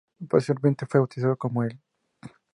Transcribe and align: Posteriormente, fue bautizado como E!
Posteriormente, 0.27 0.87
fue 0.87 0.99
bautizado 0.99 1.37
como 1.37 1.63
E! 1.63 1.79